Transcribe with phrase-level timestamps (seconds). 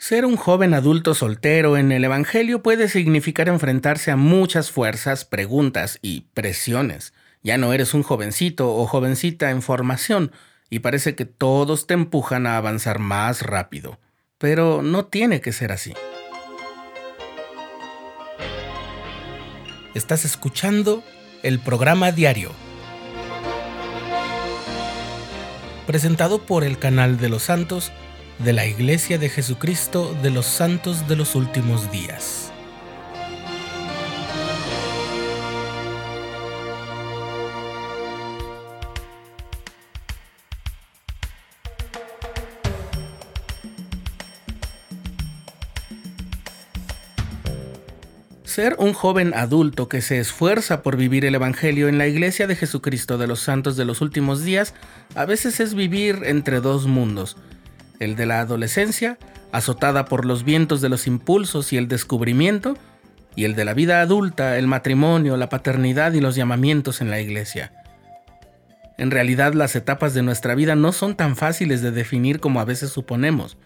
[0.00, 5.98] Ser un joven adulto soltero en el Evangelio puede significar enfrentarse a muchas fuerzas, preguntas
[6.00, 7.12] y presiones.
[7.42, 10.32] Ya no eres un jovencito o jovencita en formación
[10.70, 13.98] y parece que todos te empujan a avanzar más rápido.
[14.38, 15.92] Pero no tiene que ser así.
[19.94, 21.04] Estás escuchando
[21.42, 22.52] el programa diario,
[25.86, 27.92] presentado por el canal de los santos
[28.44, 32.50] de la Iglesia de Jesucristo de los Santos de los Últimos Días.
[48.44, 52.56] Ser un joven adulto que se esfuerza por vivir el Evangelio en la Iglesia de
[52.56, 54.74] Jesucristo de los Santos de los Últimos Días
[55.14, 57.36] a veces es vivir entre dos mundos,
[58.00, 59.18] el de la adolescencia,
[59.52, 62.76] azotada por los vientos de los impulsos y el descubrimiento,
[63.36, 67.20] y el de la vida adulta, el matrimonio, la paternidad y los llamamientos en la
[67.20, 67.72] iglesia.
[68.98, 72.64] En realidad las etapas de nuestra vida no son tan fáciles de definir como a
[72.64, 73.56] veces suponemos.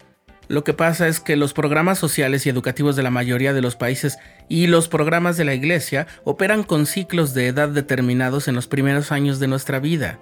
[0.46, 3.77] Lo que pasa es que los programas sociales y educativos de la mayoría de los
[3.77, 4.18] países
[4.48, 9.10] y los programas de la iglesia operan con ciclos de edad determinados en los primeros
[9.10, 10.18] años de nuestra vida.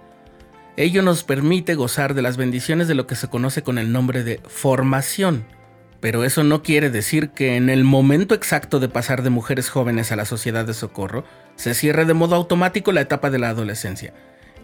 [0.77, 4.25] Ello nos permite gozar de las bendiciones de lo que se conoce con el nombre
[4.25, 5.45] de formación.
[6.01, 10.13] Pero eso no quiere decir que en el momento exacto de pasar de mujeres jóvenes
[10.13, 11.25] a la sociedad de socorro,
[11.57, 14.15] se cierre de modo automático la etapa de la adolescencia.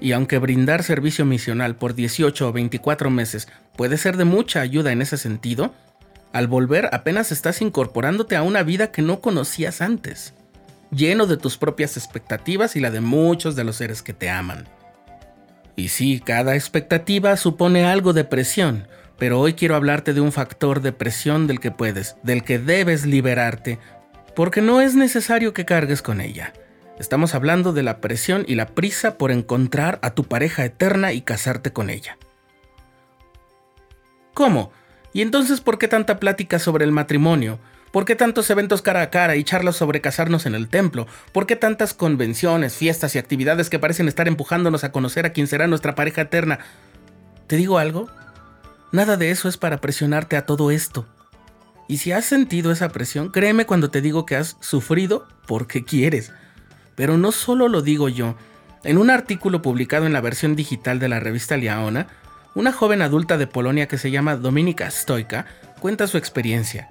[0.01, 4.93] Y aunque brindar servicio misional por 18 o 24 meses puede ser de mucha ayuda
[4.93, 5.75] en ese sentido,
[6.33, 10.33] al volver apenas estás incorporándote a una vida que no conocías antes,
[10.91, 14.67] lleno de tus propias expectativas y la de muchos de los seres que te aman.
[15.79, 20.81] Y sí, cada expectativa supone algo de presión, pero hoy quiero hablarte de un factor
[20.81, 23.79] de presión del que puedes, del que debes liberarte,
[24.35, 26.53] porque no es necesario que cargues con ella.
[26.99, 31.21] Estamos hablando de la presión y la prisa por encontrar a tu pareja eterna y
[31.21, 32.19] casarte con ella.
[34.35, 34.73] ¿Cómo?
[35.13, 37.61] ¿Y entonces por qué tanta plática sobre el matrimonio?
[37.93, 41.07] ¿Por qué tantos eventos cara a cara y charlas sobre casarnos en el templo?
[41.33, 45.47] ¿Por qué tantas convenciones, fiestas y actividades que parecen estar empujándonos a conocer a quien
[45.47, 46.59] será nuestra pareja eterna?
[47.47, 48.09] ¿Te digo algo?
[48.93, 51.07] Nada de eso es para presionarte a todo esto.
[51.89, 56.33] Y si has sentido esa presión, créeme cuando te digo que has sufrido porque quieres.
[56.95, 58.37] Pero no solo lo digo yo.
[58.85, 62.07] En un artículo publicado en la versión digital de la revista Liaona,
[62.55, 65.47] una joven adulta de Polonia que se llama Dominika Stoika
[65.81, 66.91] cuenta su experiencia.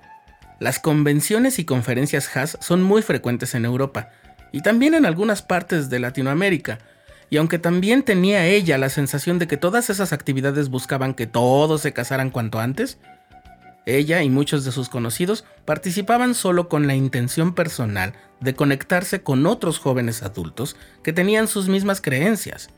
[0.60, 4.10] Las convenciones y conferencias HAS son muy frecuentes en Europa
[4.52, 6.80] y también en algunas partes de Latinoamérica.
[7.30, 11.82] Y aunque también tenía ella la sensación de que todas esas actividades buscaban que todos
[11.82, 12.98] se casaran cuanto antes,
[13.86, 19.46] ella y muchos de sus conocidos participaban solo con la intención personal de conectarse con
[19.46, 22.70] otros jóvenes adultos que tenían sus mismas creencias.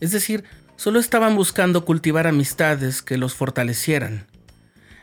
[0.00, 0.44] Es decir,
[0.76, 4.26] solo estaban buscando cultivar amistades que los fortalecieran,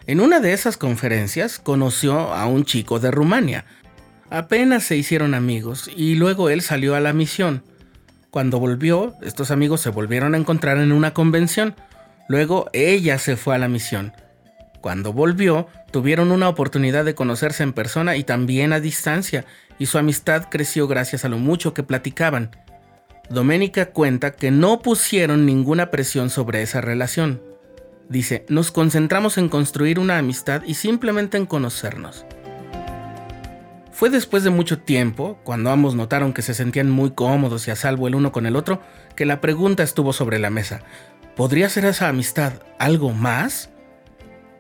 [0.08, 3.66] en una de esas conferencias conoció a un chico de Rumania.
[4.30, 7.64] Apenas se hicieron amigos y luego él salió a la misión.
[8.32, 11.76] Cuando volvió, estos amigos se volvieron a encontrar en una convención.
[12.30, 14.14] Luego ella se fue a la misión.
[14.80, 19.46] Cuando volvió, tuvieron una oportunidad de conocerse en persona y también a distancia,
[19.78, 22.52] y su amistad creció gracias a lo mucho que platicaban.
[23.30, 27.42] Doménica cuenta que no pusieron ninguna presión sobre esa relación.
[28.10, 32.26] Dice, nos concentramos en construir una amistad y simplemente en conocernos.
[33.92, 37.76] Fue después de mucho tiempo, cuando ambos notaron que se sentían muy cómodos y a
[37.76, 38.82] salvo el uno con el otro,
[39.16, 40.82] que la pregunta estuvo sobre la mesa.
[41.36, 43.72] ¿Podría ser esa amistad algo más?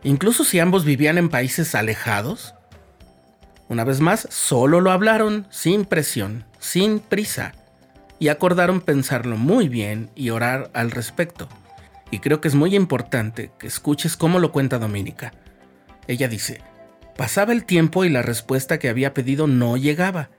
[0.04, 2.54] Incluso si ambos vivían en países alejados.
[3.70, 7.54] Una vez más, solo lo hablaron, sin presión, sin prisa,
[8.20, 11.48] y acordaron pensarlo muy bien y orar al respecto
[12.12, 15.34] y creo que es muy importante que escuches cómo lo cuenta Dominica.
[16.08, 16.62] Ella dice,
[17.18, 20.30] pasaba el tiempo y la respuesta que había pedido no llegaba.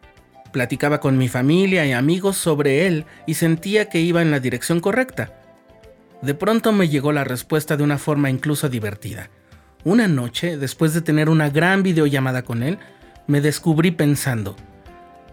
[0.53, 4.81] Platicaba con mi familia y amigos sobre él y sentía que iba en la dirección
[4.81, 5.35] correcta.
[6.23, 9.31] De pronto me llegó la respuesta de una forma incluso divertida.
[9.85, 12.79] Una noche, después de tener una gran videollamada con él,
[13.27, 14.57] me descubrí pensando,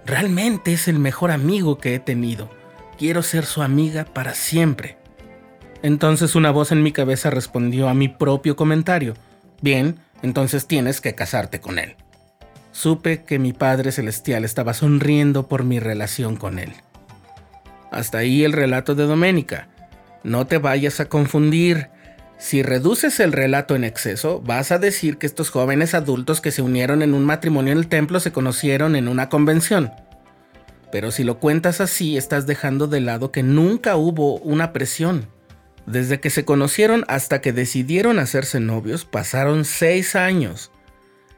[0.05, 2.49] realmente es el mejor amigo que he tenido.
[2.97, 4.97] Quiero ser su amiga para siempre.
[5.85, 9.13] Entonces una voz en mi cabeza respondió a mi propio comentario.
[9.61, 11.95] Bien, entonces tienes que casarte con él.
[12.71, 16.73] Supe que mi Padre Celestial estaba sonriendo por mi relación con él.
[17.91, 19.67] Hasta ahí el relato de Doménica.
[20.23, 21.89] No te vayas a confundir.
[22.39, 26.63] Si reduces el relato en exceso, vas a decir que estos jóvenes adultos que se
[26.63, 29.91] unieron en un matrimonio en el templo se conocieron en una convención.
[30.91, 35.34] Pero si lo cuentas así, estás dejando de lado que nunca hubo una presión.
[35.85, 40.71] Desde que se conocieron hasta que decidieron hacerse novios, pasaron seis años.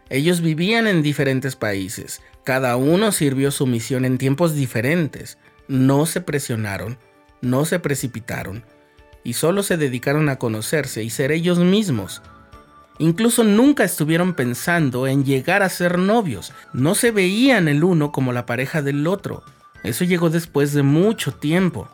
[0.10, 6.22] Ellos vivían en diferentes países, cada uno sirvió su misión en tiempos diferentes, no se
[6.22, 6.98] presionaron,
[7.42, 8.64] no se precipitaron,
[9.26, 12.22] y solo se dedicaron a conocerse y ser ellos mismos.
[13.00, 18.32] Incluso nunca estuvieron pensando en llegar a ser novios, no se veían el uno como
[18.32, 19.44] la pareja del otro.
[19.84, 21.90] Eso llegó después de mucho tiempo.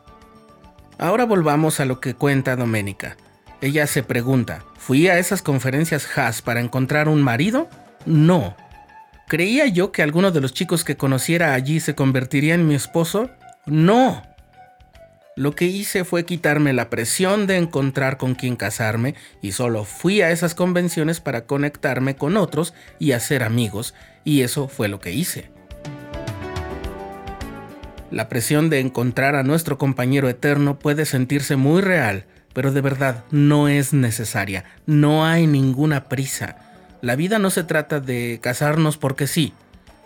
[1.03, 3.17] Ahora volvamos a lo que cuenta Doménica.
[3.59, 7.67] Ella se pregunta, ¿fui a esas conferencias Haas para encontrar un marido?
[8.05, 8.55] No.
[9.27, 13.29] ¿Creía yo que alguno de los chicos que conociera allí se convertiría en mi esposo?
[13.65, 14.23] No.
[15.35, 20.21] Lo que hice fue quitarme la presión de encontrar con quién casarme y solo fui
[20.21, 25.11] a esas convenciones para conectarme con otros y hacer amigos, y eso fue lo que
[25.11, 25.52] hice.
[28.13, 33.23] La presión de encontrar a nuestro compañero eterno puede sentirse muy real, pero de verdad
[33.31, 36.57] no es necesaria, no hay ninguna prisa.
[37.01, 39.53] La vida no se trata de casarnos porque sí,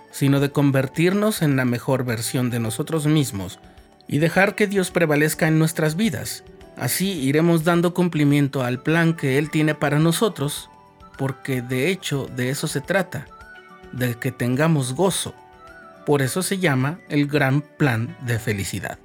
[0.09, 3.59] sino de convertirnos en la mejor versión de nosotros mismos
[4.07, 6.45] y dejar que Dios prevalezca en nuestras vidas.
[6.77, 10.69] Así iremos dando cumplimiento al plan que Él tiene para nosotros,
[11.18, 13.27] porque de hecho de eso se trata,
[13.92, 15.36] de que tengamos gozo.
[16.07, 18.98] Por eso se llama el gran plan de felicidad.